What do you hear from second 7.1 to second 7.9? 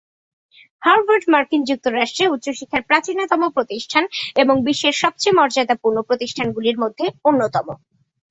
অন্যতম।